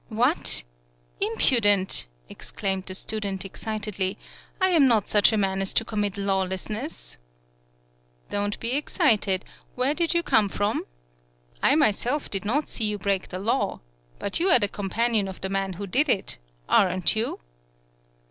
[0.09, 0.63] "What!
[1.19, 4.17] Impudent!" exclaimed the student excitedly.
[4.59, 7.17] "I am not such a man as to commit lawlessness!"
[8.27, 9.45] "Don't be excited.
[9.75, 10.87] Where did you come from?
[11.61, 13.81] I myself did not see you break the law.
[14.17, 17.37] But you are the com panion of the man who did it, aren't you?"